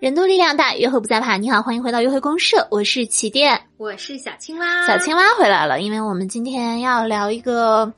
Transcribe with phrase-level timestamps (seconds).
[0.00, 1.36] 人多力量大，约会不再怕。
[1.36, 4.86] 你好，欢迎回到约会公社，我是起点，我是小青蛙。
[4.86, 7.92] 小青蛙回来了，因为我们今天要聊一个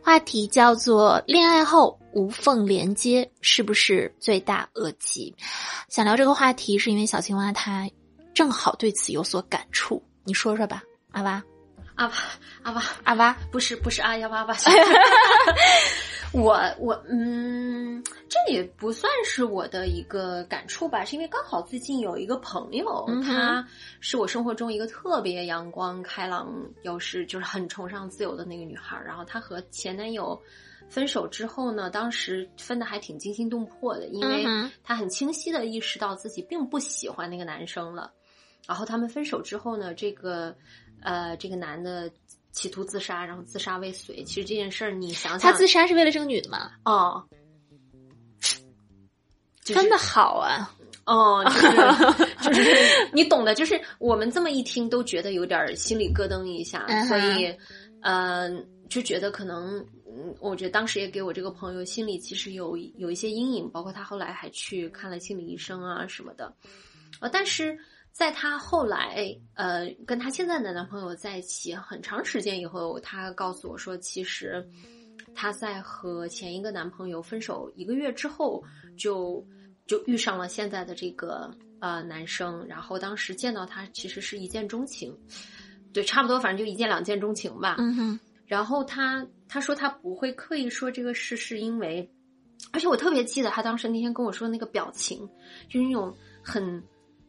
[0.00, 5.34] 话题，叫做恋爱后无缝连接是不是罪大恶极？
[5.88, 7.90] 想聊这个话题，是因为小青蛙它
[8.32, 10.00] 正好对此有所感触。
[10.22, 10.80] 你说说吧，
[11.10, 11.42] 阿娃，
[12.02, 12.14] 阿巴，
[12.64, 14.56] 阿巴，阿巴，不是不是阿呀娃娃。
[16.32, 23.64] 我我嗯，这也不算是我的一个感触吧，是因为刚好最近有一个朋友，她
[24.00, 26.52] 是我生活中一个特别阳光开朗，
[26.82, 29.00] 又是就是很崇尚自由的那个女孩。
[29.06, 30.40] 然后她和前男友
[30.88, 34.44] 分手之后呢，当时分的还挺惊心动魄的，因为
[34.82, 38.10] 她很清晰的意识到自己并不喜欢那个男生了。
[38.64, 40.56] 然后他们分手之后呢，这个
[41.02, 42.10] 呃，这个男的。
[42.54, 44.22] 企图自杀，然后自杀未遂。
[44.24, 46.70] 其实这件事儿，你想想，他自杀是为了这个女的吗？
[46.84, 47.24] 哦，
[49.64, 50.70] 真的好啊！
[51.06, 51.42] 哦，
[52.42, 52.76] 就是就是
[53.10, 57.56] 你懂的，就是我们这么一听都觉得有点心里咯噔一下，所以
[58.02, 66.54] 嗯，就觉得可能，嗯，我觉得当时也给我这个朋友心里其实有有一些阴影，包括他后来还去看了心理医生啊什么的，
[67.20, 67.78] 呃，但是。
[68.12, 74.64] 在她后来，呃，跟她现在的男朋友在一起很长时间以后，她告诉我说，其实
[75.34, 78.62] 她在和前一个男朋友分手一个月之后，
[78.98, 79.44] 就
[79.86, 85.16] 就遇上了现在的这个呃男生，然后当时见到他，其实是一见钟情，
[85.94, 87.76] 对，差不多，反正就一见两见钟情吧。
[87.78, 88.20] 嗯哼。
[88.46, 92.08] 然后她她说她不会刻意说这个事，是因为，
[92.72, 95.26] 而且我特别记得他当时那天跟我说那个表情，
[95.68, 96.82] 就是那种很。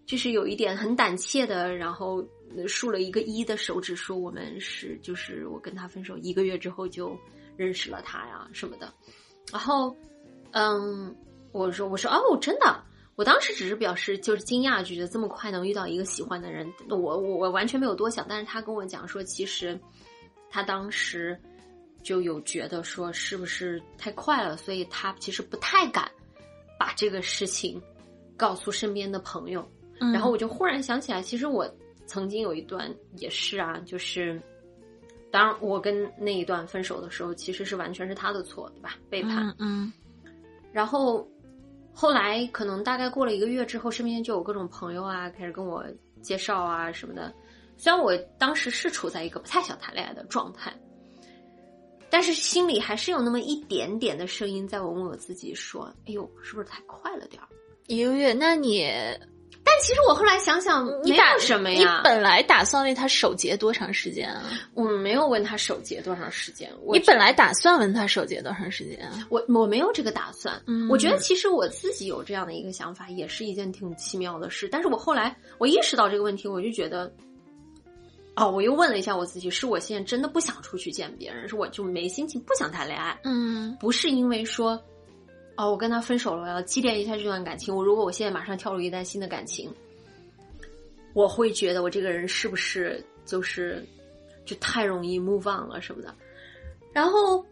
[0.06, 2.24] 就是有一点很胆怯的，然后
[2.68, 7.18] 竖了一个一的手指，说我们是，就是我跟他分手一个月之后就
[7.56, 8.94] 认识了他呀什么的。
[9.52, 9.96] 然后，
[10.52, 11.16] 嗯，
[11.52, 12.84] 我说我说哦，真的，
[13.16, 18.26] 我当时只是表示就是惊讶，觉得这么快能遇到一个喜欢的人，我我我完全没有多想。
[18.28, 19.80] 但是他跟我讲说，其实
[20.50, 21.40] 他当时
[22.04, 26.12] 就有觉得说是不是太快了，所以他其实不太敢
[26.78, 27.82] 把这个事情
[28.36, 29.66] 告诉身边的朋友。
[30.12, 31.70] 然后我就忽然想起来，其实我
[32.06, 34.42] 曾经有一段也是啊，就是，
[35.32, 38.96] 当然我跟那一段分手的时候，其实是完全是他的错，对吧？
[39.10, 39.56] 背叛。
[39.60, 39.92] 嗯。
[40.72, 41.28] 然后
[41.94, 45.86] 后来可能大概过了一个月之后，身边就有各种朋友啊，开始跟我
[46.22, 47.34] 介绍啊什么的。
[47.78, 50.74] 虽然我当时是处在一个不太想谈恋爱的状态，
[52.10, 57.48] 但是心里还是有那么一点点的声音在我问我自己说：“哎呦，是不是太快了点儿？”
[57.88, 58.34] 一个月？
[58.34, 58.90] 那你？
[59.76, 61.98] 但其实我后来想想，你打什么呀？
[61.98, 64.44] 你本来打算为他守节多长时间啊？
[64.76, 66.70] 我没有问他守节多长时间。
[66.92, 69.26] 你本来打算问他守节多长时间啊？
[69.30, 70.62] 我我没有这个打算。
[70.68, 74.70] 嗯，我觉得其实我自己有这样的一个想法，也是一件挺奇妙的事。
[74.72, 77.12] 但是我后来我意识到这个问题，我就觉得，
[78.36, 83.20] 哦，我又问了一下我自己：是我现在真的不想出去见别人，是我就没心情，不想谈恋爱？
[83.24, 84.80] 嗯，不是因为说。
[85.56, 87.76] 哦，我跟他分手了，我要积淀一下这段感情。
[87.76, 89.72] 我如果我现在马上跳入一段新的感情，
[91.14, 93.86] 我会觉得我这个人是不是就是
[94.46, 96.12] 就太容易 move on 了什么的。
[96.92, 97.46] 然后，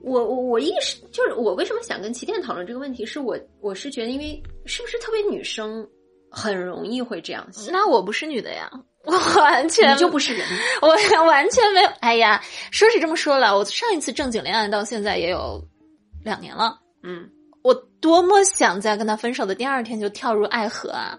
[0.00, 5.86] 我我我意识就是我为什么想跟齐天讨论这个问题，是我我是觉得，因为是不是特别女生
[6.30, 7.70] 很容易会这样想？
[7.70, 8.70] 那我不是女的呀，
[9.04, 10.46] 我完全就不是人，
[10.80, 10.88] 我
[11.26, 11.88] 完全没有。
[12.00, 15.62] 哎呀，说是这么说了，我上一次正经恋爱到现在也有。
[16.24, 17.28] 两年了，嗯，
[17.62, 21.18] 我多么想在跟他分手的第二天就跳入爱河啊！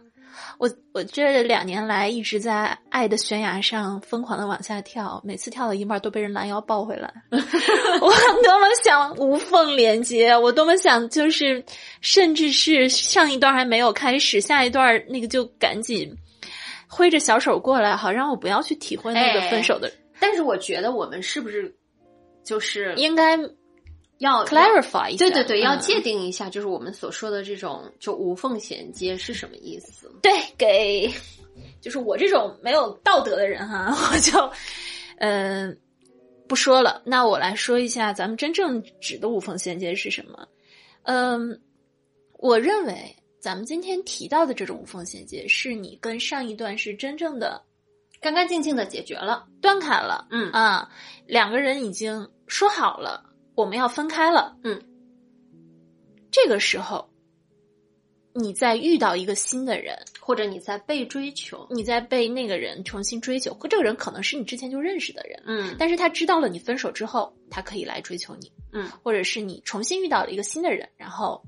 [0.58, 7.13] 我我这两年来一直在爱的悬崖上疯狂的往下跳，每次跳到一半都被人拦腰抱回来。
[7.31, 8.09] 我
[8.44, 11.63] 多么想无缝连接，我多么想就是，
[12.02, 16.12] 甚至是上一段还没有开始，下一段那个就赶紧
[16.88, 19.92] 挥着小手过来，好让我不要去体会那个分手的。
[20.19, 21.74] 但是我觉得我们是不是
[22.44, 23.38] 就是应该？
[24.19, 30.10] 要 clarify 一下，对对对，要界定一下，就是我们所说的这种就无缝衔接是什么意思？
[30.21, 31.12] 对，给
[31.81, 34.51] 就是我这种没有道德的人哈， 我就
[35.18, 35.77] 嗯
[36.48, 37.01] 不说了。
[37.06, 40.48] 那我来说一下，咱们真正指的无缝衔接是什么？
[41.04, 41.59] 嗯，
[42.39, 47.62] 我认为咱们今天提到的这种无缝衔接，是你跟上一段是真正的
[48.21, 50.25] 干干净净的解决了，断开了。
[50.31, 50.89] 嗯啊，
[51.25, 53.30] 两个人已经说好了。
[53.56, 54.82] 我们要分开了，嗯，
[56.32, 57.10] 这个时候，
[58.34, 71.42] 你在遇到一个新的人，或者你在被追求，你在被那个人重新追求，或这个人可能是你之前就认识的人，嗯，但是他知道了你分手之后，他可以来追求你，嗯，或者是你重新遇到了一个新的人，然后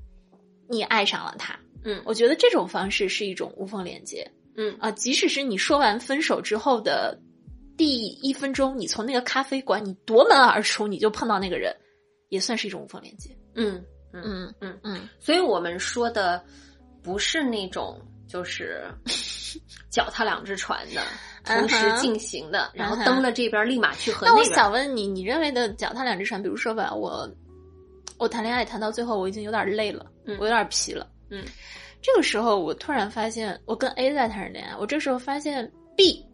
[0.68, 4.76] 你爱上了他，嗯我觉得这种方式是一种无缝连接嗯。
[4.78, 7.20] 啊，即使是你说完分手之后的
[7.76, 11.74] 第一分钟，你从那个咖啡馆你夺门而出，你就碰到那个人，
[12.28, 13.36] 也算是一种无缝连接。
[13.54, 13.82] 嗯
[14.12, 14.78] 嗯，嗯嗯。
[14.82, 15.08] 嗯。
[15.18, 16.42] 所以我们说的
[17.02, 18.84] 不是那种就是
[19.90, 21.02] 脚踏两只船的，
[21.44, 24.42] 同时进行的，然后登了这边立马去和那我。
[24.44, 27.28] 想问你，你认为的脚踏两只船，比如说吧，我
[28.18, 30.36] 我谈恋爱谈到最后，我已经有点累了，嗯。
[30.38, 31.44] 我有点疲了，嗯，
[32.02, 36.24] 这个时候我突然发现，我跟 A 在谈着恋爱，我这时候发现 B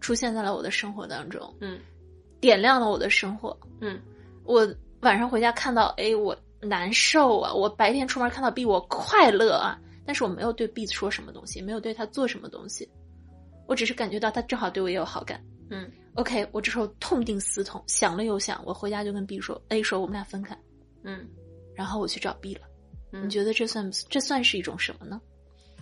[0.00, 1.78] 出现在了我的生活当中，嗯。
[2.40, 3.56] 点亮了我的生活。
[3.80, 4.00] 嗯。
[4.44, 4.66] 我
[5.02, 9.78] 晚上回家看到 A，我难受啊；我白天出门看到 B，我快乐啊。
[10.04, 12.88] 但是我没有对 B 说什么东西，没有对他做什么东西，
[13.66, 15.40] 我只是感觉到他正好对我也有好感。
[15.70, 20.56] 嗯 OK，我这时候痛定思痛，想了又想，我回家就跟 B 说，A 说我们俩分开，
[21.04, 21.26] 嗯
[21.74, 22.62] 然后我去找 B 了。
[23.12, 25.20] 嗯，你觉得这算不这算是一种什么呢？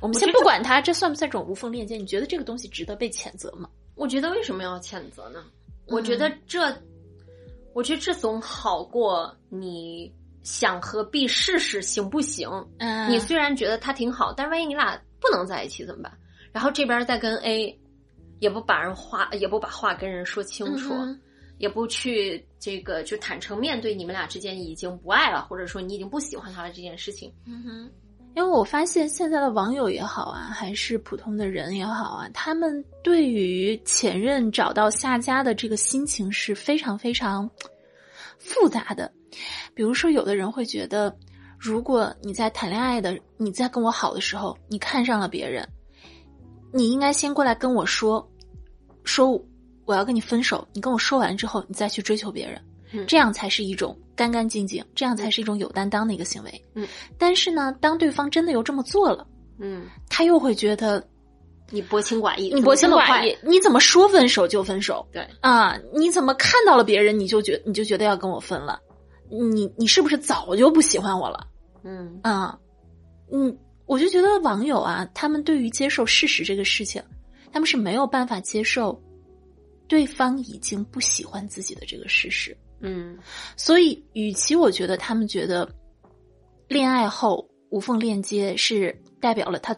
[0.00, 1.96] 我们先不管它，这算不算一种无缝链接？
[1.96, 3.68] 你觉得这个东西值得被谴责吗？
[3.96, 5.42] 我觉得为什么要谴责呢？
[5.46, 5.52] 嗯
[5.88, 6.70] 我觉得这，
[7.74, 10.12] 我觉得这总好过你
[10.42, 12.48] 想和 B 试试行不行。
[12.78, 16.12] 嗯你虽然觉得他挺好，但是万一你俩不能在一起怎么办？
[16.52, 17.78] 然后这边再跟 A，
[18.40, 21.20] 也不把人话，也不把话跟人说清楚，嗯
[21.58, 27.30] 也不去这个就坦诚面对你们俩之间已经不爱了，或者说你已经不喜欢他了这件事情。
[27.46, 27.92] 嗯哼，
[28.34, 37.50] 因为我发现现在的网友也好啊，还是普通的人也好啊，他们对于前任找到下家的这个心情是非常非常
[38.38, 39.12] 复杂的。
[39.74, 41.14] 比如说，有的人会觉得，
[41.58, 45.68] 如果你在谈恋爱的，你在跟我好的时候，你看上了别人，
[46.72, 48.26] 你应该先过来跟我说，
[49.04, 49.30] 说
[49.84, 50.66] 我要跟你分手。
[50.72, 52.62] 你跟我说完之后，你再去追求别人。
[52.92, 56.64] 嗯这样才是一种干干净净，这样才是一种有担当的一个行为。
[56.74, 59.26] 嗯，但是呢，当对方真的又这么做了，
[59.58, 61.06] 嗯，他又会觉得
[61.70, 65.06] 你薄情寡义，你薄情寡义，你怎么说分手就分手？
[65.12, 68.80] 对啊，你怎么看到了别人你就觉你就觉得要跟我分了？
[69.28, 71.46] 你你是不是早就不喜欢我了？
[71.84, 72.58] 嗯啊，
[73.32, 77.00] 嗯，我就觉得网友啊，他们对于接受事实这个事情，
[77.52, 79.00] 他们是没有办法接受
[79.86, 82.56] 对方已经不喜欢自己的这个事实。
[82.80, 83.18] 嗯。
[83.56, 85.68] 所以，与其我觉得他们觉得
[86.68, 89.76] 恋爱后无缝链接是代表了他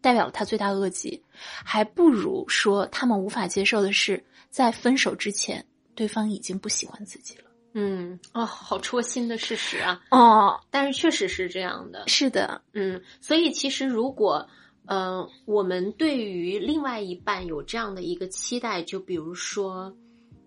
[0.00, 1.20] 代表了他罪大恶极，
[1.64, 7.44] 还不如说他们无法接受的是，在分手之前，对方已经不喜欢自己了。
[7.78, 10.00] 嗯，哦，好戳心的事实啊！
[10.10, 14.48] 哦，但是确实是这样的，是的，嗯，所以其实如果，
[14.86, 19.94] 呃，我们对于另外一半有这样的一个期待，就比如说，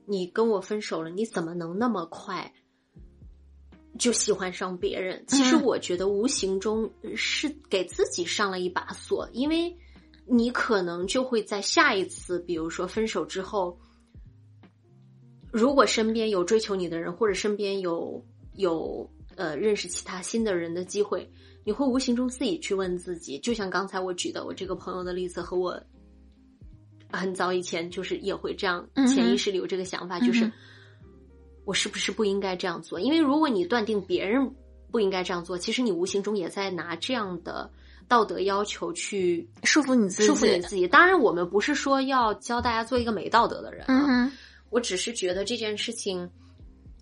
[0.10, 2.52] 你跟我分手了，你怎么能那么快
[4.00, 5.24] 就喜欢上别人？
[5.28, 9.78] 其实嗯我觉得无形中是给自己上了一把锁，因为
[10.26, 13.78] 你可能就会在下一次，比如说分手之后，
[15.52, 18.24] 如果身边有追求你的人，或者身边有
[18.54, 21.30] 有呃认识其他新的人的机会，
[21.64, 25.80] 你会无形中自己去问自己，就像刚才我举的我这个朋友的例子，和我
[27.12, 30.52] 很早以前就是也会这样潜意识里有这个想法，就是
[31.66, 33.00] 我是不是不应该这样做？
[33.00, 34.52] 因为如果你断定别人
[34.92, 37.70] 不应该这样做，其实你无形中也在拿这样的
[38.08, 40.88] 道德要求去束缚你自己，束缚你自己。
[40.88, 44.32] 当然，我们不是说要教大家做一个没道德的人啊，嗯，
[44.72, 46.28] 我只是觉得这件事情，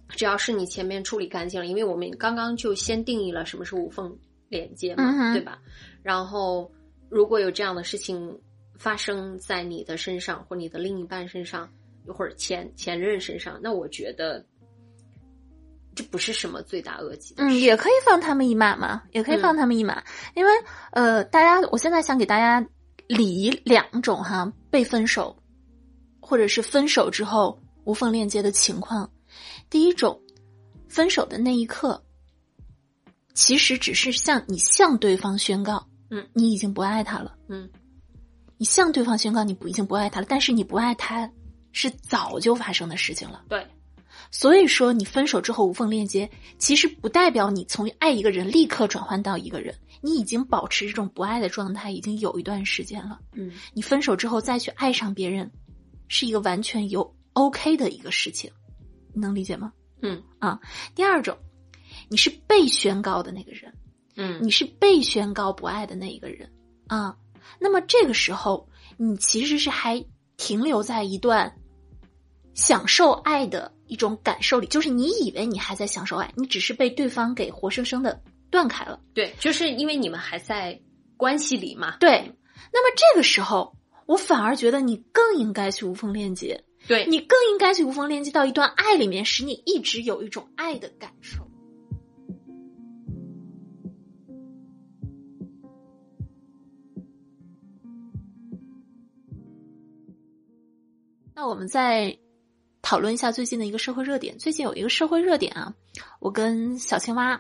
[0.10, 4.14] 只要是你前面处理干净了，因为我们刚刚就先定义了什么是无缝
[4.50, 5.60] 连接嘛，嗯对吧？
[6.04, 6.70] 然后
[7.10, 8.38] 如果有这样的事情
[8.78, 11.70] 发生在你的身上，或你的另一半身上，
[12.08, 14.46] 或者前前任身上，那我觉得
[15.96, 20.04] 这不是什么罪大恶极嗯，也可以放他们一马嘛，也可以放他们一马，
[20.36, 20.52] 因为
[20.92, 22.66] 呃，大家，我现在想给大家
[23.08, 25.36] 理两种哈被分手，
[26.20, 29.10] 或者是分手之后无缝链接的情况。
[29.70, 30.22] 第一种，
[30.88, 32.02] 分手的那一刻，
[33.34, 37.70] 其实只是向你向对方宣告，嗯，你已经不爱他了，嗯
[38.58, 41.30] 你向对方宣告你不已经不爱他了，但是你不爱他
[41.72, 43.44] 是早就发生的事情了。
[43.48, 43.66] 对，
[44.32, 53.20] 所以说，你分手之后无缝链接，其实不代表你从爱一个人立刻转换到一个人，你已经保持这种不爱的状态已经有一段时间了。
[53.34, 55.52] 嗯你分手之后再去爱上别人，
[56.08, 58.50] 是一个完全有 OK 的一个事情，
[59.14, 59.72] 你能理解吗？
[60.02, 60.60] 嗯啊，
[60.96, 61.38] 第二种，
[62.10, 63.72] 你是被宣告的那个人，
[64.16, 66.52] 嗯你是被宣告不爱的那一个人
[66.88, 67.16] 啊。
[67.60, 70.04] 那么这个时候，你其实是还
[70.38, 71.56] 停留在一段
[72.54, 79.00] 享受爱的一种感受里，就是你以为你还在享受爱，你只是被对方给活生生的断开了。
[79.14, 80.80] 对，就是因为你们还在
[81.16, 81.98] 关系里嘛。
[82.00, 82.32] 对，
[82.74, 83.76] 那么这个时候，
[84.06, 91.47] 我反而觉得你更应该去无缝链接，对你更应该去无缝链接到一段爱里面，使你一直有一种爱的感受。
[101.38, 102.18] 那我们再
[102.82, 104.36] 讨论一下最近的一个社会热点。
[104.40, 105.72] 最近有一个社会热点啊，
[106.20, 107.40] 我跟小青蛙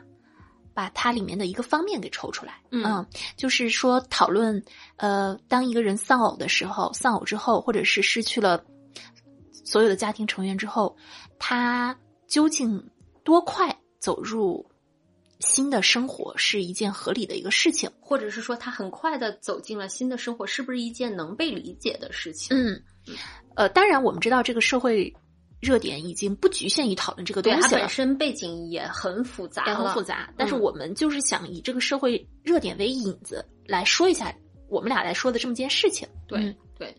[0.71, 3.03] 把它里面的一个方面给抽出来，嗯
[3.35, 4.63] 就是说讨论，
[4.97, 8.63] 呃，当一个人丧偶的时候，丧偶之后，或者是失去了
[9.51, 10.95] 所有的家庭成员之后，
[11.39, 12.79] 他究竟
[13.23, 14.63] 多快走入
[15.39, 17.89] 新的生活是一件合理的一个事情。
[17.99, 22.55] 或者是说他很快的走进了新的生活，是不是一件能被理解的事情？
[22.57, 22.81] 嗯，
[23.55, 25.13] 呃，当然我们知道这个社会
[25.59, 27.89] 热点已经不局限于讨论这个对，东西了它本。
[27.89, 34.33] 身背景也很复杂也很复杂，但是嗯我们就是想以这个社会热点为引子来说一下
[34.69, 36.07] 我们俩来说的这么件事情。
[36.27, 36.95] 对、嗯对，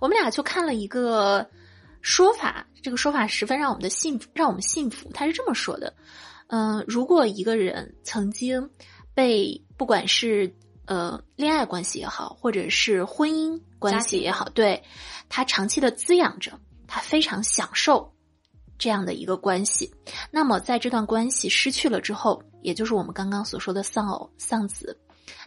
[0.00, 1.48] 我们俩就看了一个
[2.00, 5.08] 说法，这个说法十分让我们的幸福，让我们幸福。
[5.14, 5.94] 他是这么说的：
[6.54, 8.68] 嗯、如果一个人曾经
[9.14, 10.54] 被不管是
[10.84, 14.82] 呃恋爱关系也好，或者是婚姻关系也好，对
[15.30, 18.12] 他长期的滋养着，他非常享受
[18.76, 19.94] 这样的一个关系。
[20.30, 25.00] 那么在这段关系失去了之后，也就是我们刚刚所说的丧偶、丧子，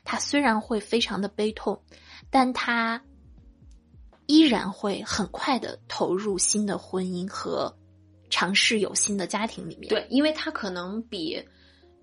[0.03, 1.79] 他虽然会非常的悲痛，
[2.31, 2.99] 但他
[4.25, 7.71] 依然会很快的投入新的婚姻和
[8.35, 11.41] 尝试有新的家庭里面。，对，因为他可能比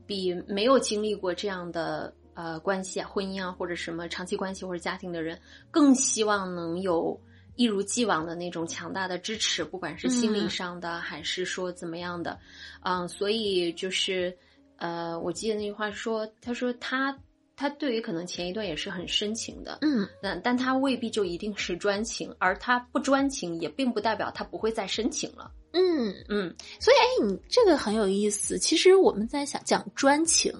[0.07, 5.39] 比没有经历过这样的呃关系啊、婚姻啊或者什么长期关系或者家庭的人，
[5.71, 7.21] 更希望能有
[7.57, 10.49] 一如既往的那种强大的支持，不管是心理嗯。
[10.49, 12.39] 上的、还是说怎么样的，
[12.83, 14.35] 嗯，所以就是
[14.77, 17.15] 呃，我记得那句话说，他说他
[17.57, 26.55] 他对于可能前一段也是很深情的，嗯，但但他未必就一定是专情，而他不专情也并不代表他不会再深情了，嗯，嗯。
[26.81, 28.59] 所以哎，你这个很有意思。
[28.59, 30.52] 其实我们在想讲专情，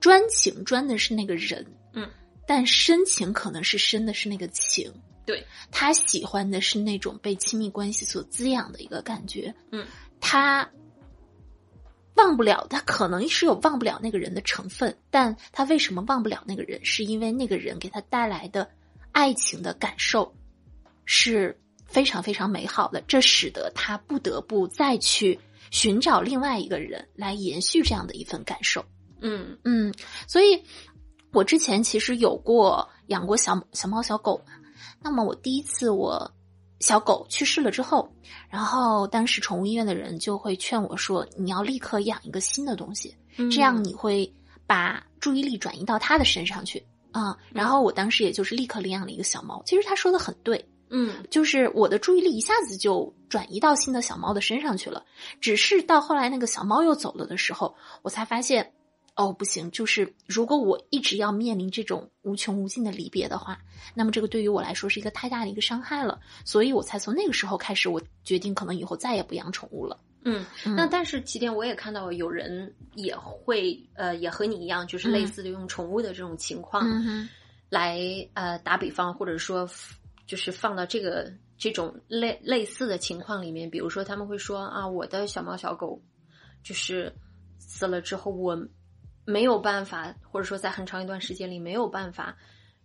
[0.00, 2.08] 专情专的是那个人，嗯，
[2.46, 4.92] 但深情可能是深的是那个情。
[5.26, 9.54] 对，他喜欢的是那种被亲密关系所滋养的一个感觉。
[9.70, 9.86] 嗯，
[10.20, 10.66] 他
[12.14, 16.82] 忘不了，他可能是有忘不了那个人的成分，但他为什么忘不了那个人？
[16.82, 18.68] 是因为那个人给他带来的
[19.12, 20.34] 爱情的感受
[21.04, 21.54] 是
[21.88, 25.38] 非常非常美好的，这使得他不得不再去
[25.70, 28.84] 寻找另外一个人来延续这样的一份感受。
[29.20, 29.92] 嗯嗯，
[30.26, 30.62] 所以
[31.32, 34.52] 我之前其实有过养过小小猫小狗嘛。
[35.02, 36.30] 那么我第一次我
[36.80, 38.08] 小狗去世了之后，
[38.48, 44.32] 然后当时宠物医院的人就会劝我说，你要立刻养一个新的东西，嗯这样你会
[44.66, 49.60] 把注意力转移到它的身上去啊、然后我当时也就是立刻领养了一个小猫。
[49.66, 55.04] 其实他说的很对，嗯就是我的注意力一下子就转移到新的小猫的身上去了。
[55.40, 58.72] 只是到后来那个小猫又走了的时候，我才发现，
[59.16, 63.58] 哦，不行，就是如果我一直要面临这种无穷无尽的离别的话，
[63.94, 66.20] 那么这个对于我来说是一个太大的一个伤害了。
[66.44, 69.98] 所以我才从那个时候开始，我决定可能以后再也不养宠物了。
[70.24, 70.44] 嗯。
[70.64, 76.86] 嗯那但是起点我也看到有人也会呃也和你一样，就是类似的用宠物的这种情况
[77.70, 78.00] 来、
[78.32, 79.68] 呃打比方，或者说
[80.28, 86.00] 就是放到这个这种类类似的情况里面，比如说他们会说啊，我的小猫小狗
[86.62, 87.12] 就是
[87.58, 88.56] 死了之后，我
[89.24, 92.36] 没有办法，或者说在很长一段时间里没有办法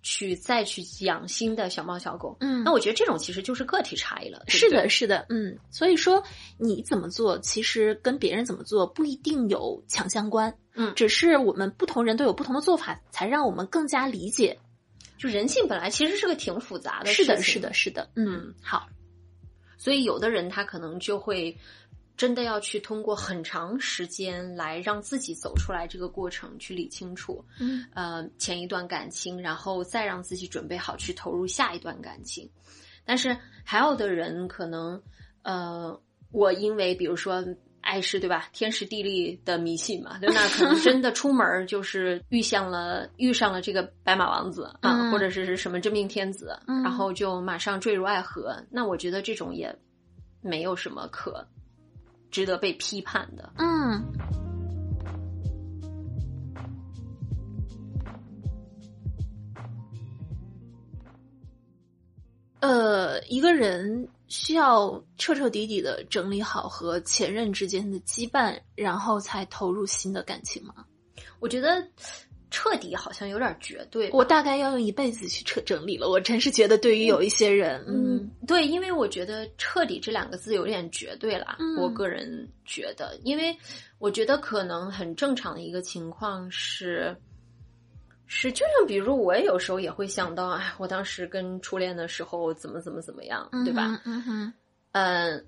[0.02, 2.38] 去再去养新的小猫小狗。
[2.40, 6.24] 嗯那我觉得这种其实就是个体差异了，是的，是的，嗯，所以说
[6.58, 14.58] 你怎么做，其实跟别人怎么做不一定有强相关，嗯只是我们不同人都有不同的做法，才让我们更加理解。
[15.24, 18.90] 就人性本来其实是个挺复杂的是的，是的，是的，嗯，好，
[19.78, 21.58] 所以有的人他可能就会
[22.18, 27.86] 真的要去通过很长时间来让自己走出来这个过程，去理清楚，嗯。
[27.94, 32.50] 呃，前一段感情，然后再让自己准备好去投入下一段感情。
[33.06, 35.02] 但是还有的人可能，
[35.44, 35.98] 呃，
[36.32, 37.42] 我因为比如说
[37.84, 48.56] 爱是对吧，天时地利的迷信嘛，对那可能真的出门就是遇上了遇上了这个白马王子啊，嗯或者是什么真命天子，嗯然后就马上坠入爱河。
[48.72, 49.76] 那我觉得这种也
[50.42, 51.46] 没有什么可
[52.32, 53.54] 值得被批判的。
[53.58, 54.02] 嗯。
[62.60, 70.74] 呃，一个人需要彻彻底底的整理好和前任之间的羁绊，然后才投入新的感情吗？
[71.40, 71.88] 我觉得
[72.50, 74.10] 彻底好像有点绝对。
[74.12, 76.10] 我大概要用一辈子去彻整理了。
[76.10, 81.56] 我真是觉得，对于有一些人，嗯，对，因为我觉得“彻底”这两个字有点绝对了。
[81.80, 83.56] 我个人觉得，因为
[84.00, 87.16] 我觉得可能很正常的一个情况是，
[88.36, 94.02] 是就像比如我有时候也会想到，哎，我当时跟初恋的时候怎么怎么怎么样，对吧？
[94.06, 94.54] 嗯哼，
[94.94, 95.46] 嗯。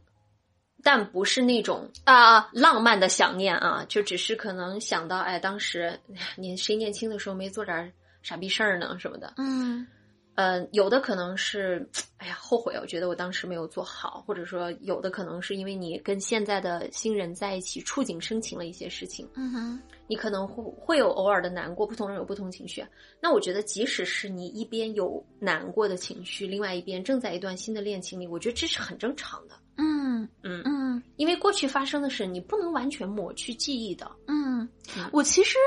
[0.84, 6.00] 但不是那种啊浪漫的想念啊，就只是可能想到，哎，当时
[6.36, 9.34] 年谁年轻的时候没做点傻逼事儿呢什么的。
[9.38, 9.88] 嗯，
[10.36, 11.88] 呃，有的可能是，
[12.18, 19.28] 哎呀，后悔，我觉得我当时没有做好，或者说有的可能是因为你跟现在的新人在一起，触景生情了一些事情。
[19.36, 22.86] 嗯哼，你可能会会有偶尔的难过，不同人有不同情绪。
[23.22, 29.56] 那我觉得，即使是你一边有难过的情绪，另外一边正在一段新的恋情里，我觉得这是很正常的。
[29.78, 34.10] 嗯嗯嗯，因为过去发生的事，你不能完全抹去记忆的。
[34.28, 34.68] 嗯，
[35.12, 35.58] 我其实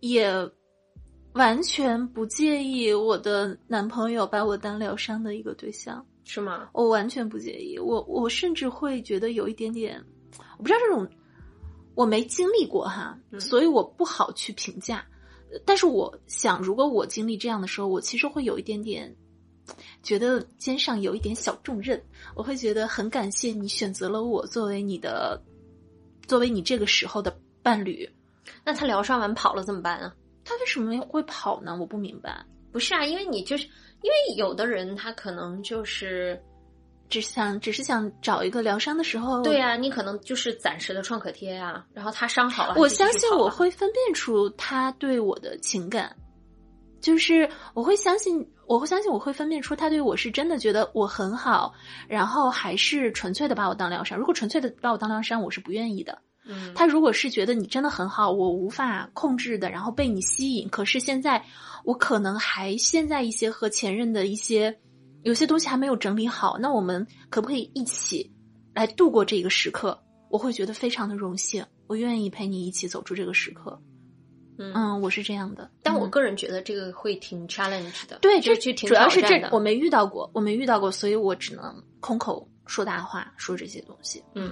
[0.00, 0.30] 也
[1.36, 6.70] 完全不介意我的男朋友把我当疗伤的一个对象，是吗？
[6.72, 7.78] 我完全不介意。
[7.78, 10.02] 我我甚至会觉得有一点点，
[10.56, 11.06] 我不知道这种
[11.94, 15.06] 我没经历过哈，所以我不好去评价。
[15.64, 19.14] 但是我想，如果我经历这样的时候，我其实会有一点点。
[20.02, 22.00] 觉得肩上有一点小重任，
[22.36, 25.42] 我会觉得很感谢你选择了我作为你的，
[26.28, 28.08] 作为你这个时候的伴侣。
[28.64, 30.14] 那他疗伤完跑了怎么办啊？
[30.46, 31.76] 他为什么会跑呢？
[31.78, 32.42] 我不明白。
[32.72, 33.66] 不是啊，因为你就是
[34.02, 36.40] 因为有的人他可能就是
[37.10, 39.42] 只想只是想找一个疗伤的时候。
[39.42, 41.84] 对呀，你可能就是暂时的创可贴啊。
[41.92, 46.14] 然后他伤好了，我相信我会分辨出他对我的情感，
[47.00, 48.48] 就是我会相信。
[48.68, 51.72] 我会相信我会分辨出他对我是真的觉得我很好，
[52.08, 54.18] 然后还是纯粹的把我当疗伤。
[54.18, 56.18] 如果纯粹的把我当疗伤，我是不愿意的。
[56.46, 61.44] 嗯，他如果是觉得你真的很好，我无法控制的，然后被你吸引，可是现在
[61.84, 64.76] 我可能还现在一些和前任的一些
[65.22, 68.30] 有些东西还没有整理好，那我们可不可以一起
[68.74, 69.98] 来度过这个时刻？
[70.28, 73.80] 我会觉得非常的荣幸，我愿意陪你一起走出这个时刻。
[74.58, 78.18] 嗯，我是这样的，但我个人觉得这个会挺 challenge 的。
[78.20, 84.24] 对，这挺主要是这我没遇到过，我没遇到过，所以我只能空口说大话，说这些东西。
[84.34, 84.50] 嗯，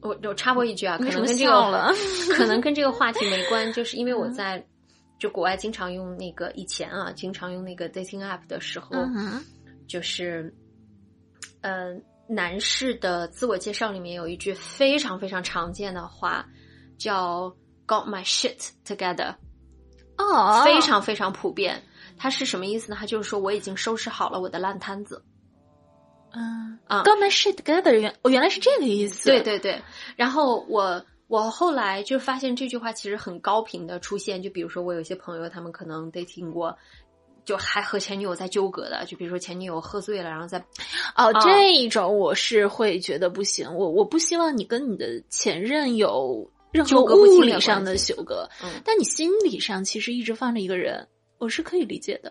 [0.00, 1.94] 我我插播一句啊，可能跟这个
[2.32, 4.64] 可能跟这个话题没 关，就是因为我在
[5.18, 8.90] 就国外经常用那个以前啊，经常用那个 dating app 的时候，
[9.86, 10.54] 就是
[11.62, 11.94] 呃，
[12.28, 16.46] 男士的自我介绍里面有一句非常非常常见的话，
[16.98, 17.54] 叫。
[17.88, 19.34] Got my shit together，
[20.18, 21.82] 哦，非常非常普遍。
[22.18, 22.96] 它是什么意思呢？
[23.00, 25.24] 它就是说我已经收拾好了我的烂摊子。
[26.32, 29.28] 嗯啊，Got my shit together，原我原来是这个意思。
[29.28, 29.80] 对对对。
[30.16, 34.42] 然后我我后来就发现这句话其实很高频的出现。
[34.42, 36.76] 就比如说我有些朋友，他们可能 dating 过，
[37.44, 39.04] 就还和前女友在纠葛的。
[39.06, 40.58] 就比如说前女友喝醉了，然后在
[41.16, 43.74] 哦这一种，我是会觉得不行。
[43.74, 46.50] 我我不希望你跟你的前任有。
[46.70, 48.46] 任何物理上的纠葛，
[48.84, 52.30] 但你心理上其实一直放着一个人，我是可以理解的，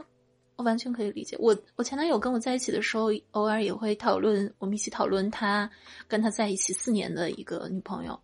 [0.58, 1.38] 我完全可以理解。
[1.39, 5.72] 我我前男友跟我在一起的时候，偶尔也会讨论，我们一起讨论他
[6.08, 8.20] 跟他在一起四年的一个女朋友。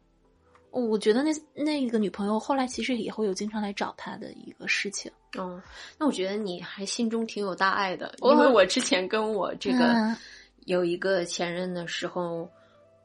[0.72, 5.10] 我觉得那那个女朋友后来其实也会有经常来找他的一个事情。
[5.38, 5.62] 嗯，
[5.98, 9.96] 那我觉得你还心中挺有大爱的，因为我之前跟我这个
[10.65, 12.50] 有一个前任的时候。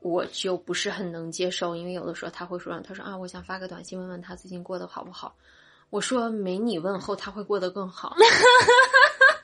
[0.00, 5.34] 我就不是很能接受，因为有的时候他会说，他说啊，我想发个短信问问他最近过得好不好。
[5.90, 8.14] 我说没你问候他会过得更好。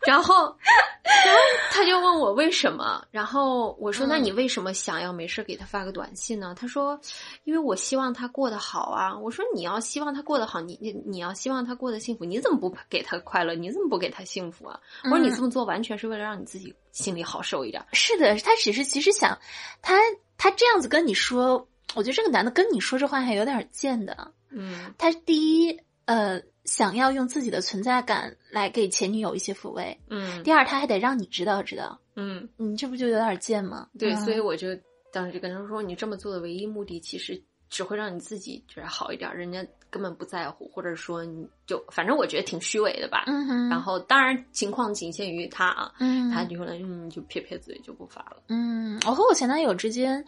[0.07, 1.41] 然后，然后
[1.73, 6.55] 他就问我为什么，然后我说那你为什么想要没事给他发个短信呢？
[6.59, 6.99] 他说，
[7.45, 9.19] 因为我希望他过得好啊。
[9.19, 13.55] 我说你要希望他过得好，你你你要希望他过得幸福，你怎么不给他快乐？
[13.55, 14.79] 你怎么不给他幸福啊？
[15.05, 17.85] 我说你这么做完全是为了让你自己心里好受一点。
[17.93, 19.39] 是的，他只是其实想
[19.83, 19.99] 他。
[20.37, 24.33] 他这样子跟你说，我觉得这个男的跟你说这话还有点贱的。
[24.51, 29.99] 嗯，他第一，呃，想要用自己的存在感来给前女友一些抚慰。
[30.11, 31.99] 嗯，第二，他还得让你知道知道。
[32.17, 33.89] 嗯，你这不就有点贱吗？
[33.99, 34.69] 对，所以我就
[35.13, 43.25] 当时就跟他说，你这么做的唯一目的，其实只会让你自己觉得好一点，人家根本不在乎，或者说你就反正我觉得挺虚伪的吧。
[43.27, 43.69] 嗯哼。
[43.69, 45.93] 然后当然情况仅限于他啊。
[45.99, 46.31] 嗯。
[46.31, 48.43] 他就来嗯就撇撇嘴就不发了。
[48.49, 50.25] 嗯，我和我前男友之间。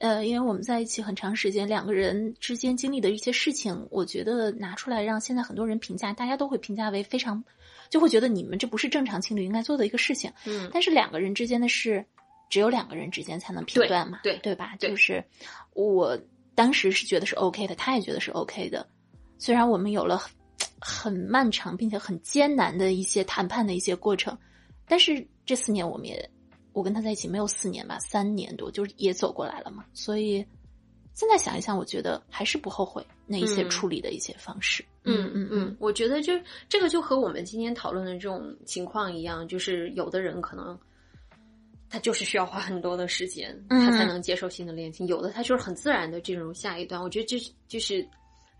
[0.00, 7.42] 呃，因为我们在一起很长时间，两个人之间经历的一些事情，我觉得拿出来让现在很多人评价，大家都会评价为非常，
[7.90, 10.32] 就会觉得你们这不是正常情侣应该做的一个事情。
[10.44, 12.04] 嗯，但是两个人之间的事，
[12.48, 14.76] 只有两个人之间才能评断嘛，对对吧？
[14.78, 15.24] 就是
[15.74, 16.18] 我
[16.54, 18.86] 当时是觉得是 OK 的，他也觉得是 OK 的，
[19.38, 20.20] 虽然我们有了
[20.80, 24.36] 很漫长并且很艰难的一些谈判的一些过程。
[24.86, 26.30] 但是这四年我们也，
[26.78, 29.84] 我跟他在一起没有四年吧，三年多，就是也走过来了嘛。
[29.92, 30.46] 所以
[31.12, 34.84] 现在想一想，我觉得还是不后悔那一些嗯处理的一些方式。
[35.02, 36.32] 嗯嗯嗯，我觉得就
[36.68, 40.78] 这个就和我们今天讨论的这种情况一样，就是有的人可能
[41.90, 47.02] 他就是需要花很多的时间，嗯他才能接受新的恋情；有的他就是很自然的进入下一段。
[47.02, 48.06] 我觉得这是就是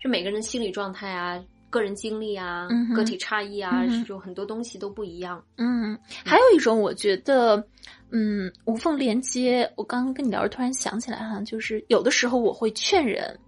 [0.01, 5.43] 就每个人的心理状态啊、个人经历啊、嗯个体差异啊，嗯就很多东西都不一样。
[5.57, 7.63] 嗯，还有一种我觉得，
[8.11, 9.71] 嗯，无缝连接。
[9.75, 13.39] 我刚刚跟你聊着，突然想起来哈，就是有的时候我会劝人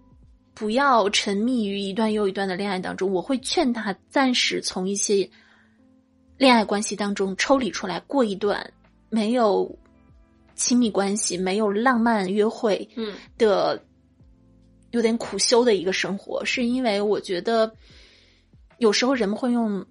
[0.54, 5.28] 不要沉迷于一段又一段的恋爱当中，我会劝他暂时从一些
[6.38, 8.72] 恋爱关系当中抽离出来，过一段
[9.08, 9.78] 没有
[10.54, 13.82] 亲密关系、没有浪漫约会嗯的
[14.90, 17.72] 有点苦修的一个生活，是因为我觉得
[18.78, 19.84] 有时候人们会用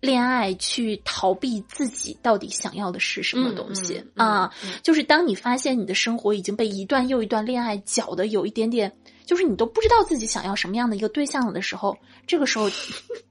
[0.00, 4.54] 恋爱去逃避自己到底想要的是什么东西、嗯嗯啊。
[4.64, 8.92] 嗯就是当你发现你的生活已经被一段又一段恋爱搅得有一点点，
[9.24, 12.70] 就是你都不知道自己想要什么样的一个对象了的时候，这个时候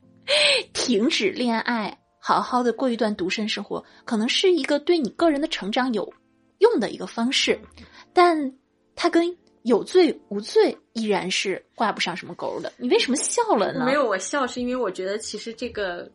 [0.74, 6.12] 停止恋爱，好好的过一段独身生活，可能是一个对你个人的成长有
[6.60, 7.60] 用的一个方式，
[8.12, 8.54] 但
[8.96, 12.72] 它跟有罪无罪依然是挂不上什么钩的。
[12.78, 13.84] 你为什么笑了呢？
[13.86, 16.10] 没有，我笑是因为我觉得其实这个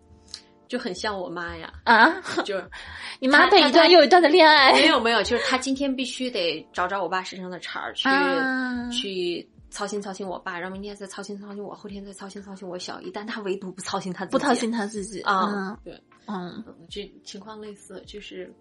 [0.69, 2.71] 就很像我妈呀，啊，就是
[3.19, 15.93] 你妈被他一段又一段的恋爱，没有没有，就是她今天必须得找找我爸身上的茬儿去、啊去操心操心我爸，然后明天再操心操心我，后天再操心操心我小姨，但她唯独不操心她自己，不操心他自己啊、嗯对，
[16.27, 16.63] 嗯。
[16.67, 18.53] 嗯这情况类似，就是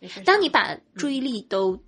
[0.00, 0.20] 没事。
[0.22, 1.78] 当你把注意力都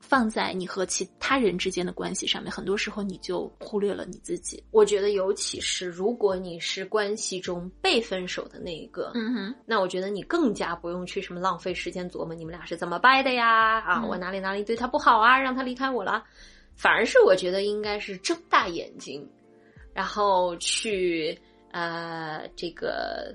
[0.00, 4.62] 放在你和其他人之间的关系上面，很多时候你就忽略了你自己。
[4.70, 16.24] 我觉得，尤其是如果你是关系中被分手的那一个，嗯哼，那我觉得你更加不用去什么浪费时间琢磨你们俩是怎么掰的呀，啊，嗯我哪里哪里对他不好啊，让他离开我了。
[16.76, 19.26] 反而是我觉得应该是睁大眼睛，
[19.94, 21.36] 然后去
[21.72, 23.34] 呃这个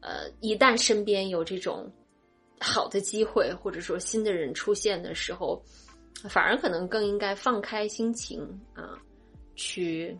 [0.00, 1.92] 呃，一旦身边有这种
[2.58, 5.62] 好的机会或者说新的人出现的时候，
[6.28, 8.40] 反而可能更应该放开心情
[8.74, 8.96] 啊，
[9.54, 10.16] 去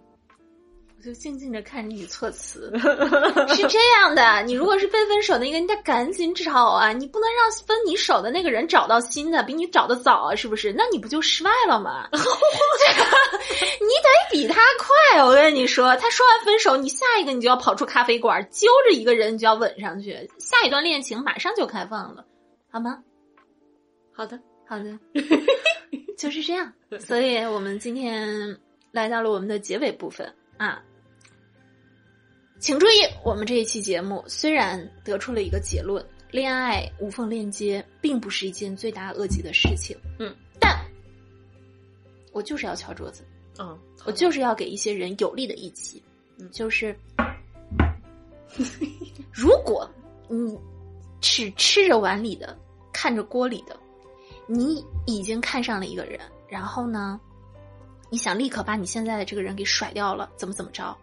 [0.97, 2.73] 我就静静的看着你措辞。
[3.55, 6.93] 是这样的，你如果是被分手的那个，你得赶紧找啊！
[6.93, 10.73] 你不能让分你手的那个人找到新的，比你找的早啊，是不是？
[10.77, 12.09] 那你不就失败了吗？
[12.13, 22.25] 你得比他快，我跟你说，他说完分手，你下一个你就要跑出咖啡馆，揪着一个人你就要吻上去，下一段恋情马上就开放了，
[22.73, 22.99] 好吗？
[24.13, 24.99] 好的，好的，
[26.18, 26.70] 就是这样。
[27.00, 28.59] 所以我们今天
[28.92, 30.83] 来到了我们的结尾部分啊，
[32.59, 40.76] 请注意，我们这一期节目虽然得出了一个结论，恋爱无缝链接并不是一件罪大恶极的事情，嗯，但
[42.33, 43.22] 我就是要敲桌子，
[43.59, 46.02] 嗯，我就是要给一些人有力的一击，
[46.38, 46.94] 嗯就是
[49.33, 49.88] 如果
[50.28, 50.59] 你
[51.20, 52.59] 是吃着碗里的，
[52.92, 53.78] 看着锅里的，
[54.51, 57.21] 你已经看上了一个人，然后呢，
[58.09, 60.97] 你想立刻把你现在的这个人给甩掉了，怎么怎么着？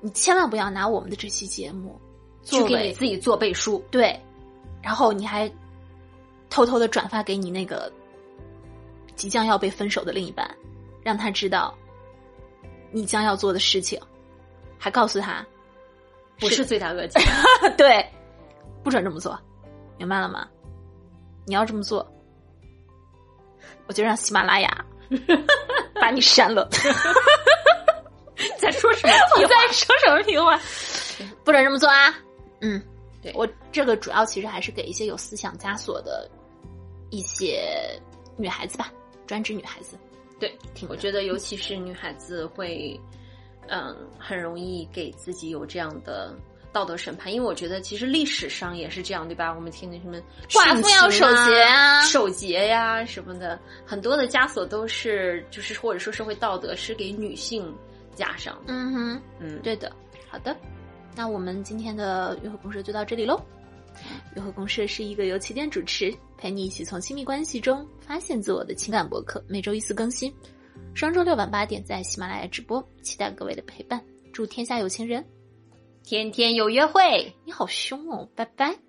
[0.00, 2.00] 你千万不要拿我们的这期节目
[2.42, 4.18] 去给你自己做背书，对，
[4.82, 5.50] 然后你还
[6.48, 7.92] 偷偷的转发给你那个
[9.16, 10.48] 即将要被分手的另一半，
[11.02, 11.74] 让他知道
[12.90, 14.00] 你将要做的事情，
[14.78, 15.44] 还告诉他
[16.38, 17.18] 不是罪大恶极。
[17.76, 18.02] 对，
[18.82, 19.38] 不准这么做，
[19.98, 20.48] 明白了吗？
[21.44, 22.06] 你要这么做，
[23.86, 24.84] 我就让喜马拉雅
[26.00, 26.68] 把你删了。
[28.38, 29.40] 你在说什么屁话？
[29.42, 30.60] 我在说什么屁话？
[31.44, 32.14] 不准这么做啊！
[32.60, 32.82] 嗯，
[33.22, 36.28] 对我这个主要其实还是给一些有思想枷锁的
[37.10, 37.98] 一些
[38.36, 38.92] 女孩子吧，
[39.26, 39.96] 专职女孩子。
[40.38, 43.00] 对，挺我觉得尤其是女孩子会，
[43.68, 46.34] 嗯，很容易给自己有这样的
[46.76, 49.50] 道德审判，因为我觉得其实历史上也是这样，对吧？
[49.54, 50.18] 我们听那什么
[50.50, 57.74] 寡妇要守节啊守节呀什么的，很多的枷锁都是就是或者说社会道德是给女性
[58.14, 58.74] 加上的。
[58.74, 59.90] 嗯哼，嗯，对的，
[60.28, 60.54] 好的。
[61.14, 63.40] 那我们今天的约会公社就到这里喽。
[64.34, 70.30] 约会公社是一个由起点主持，陪你一起从亲密关系中发现自我的情感博客，每周一次更新，
[70.92, 73.98] 双周六晚八点在喜马拉雅直播，期待各位的陪伴。
[74.30, 75.24] 祝天下有情人，
[76.06, 77.34] 天天有约会。
[77.44, 78.85] 你好凶哦，拜拜。